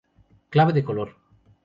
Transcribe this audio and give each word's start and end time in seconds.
Clave 0.53 0.73
de 0.73 0.83
color; 0.89 1.09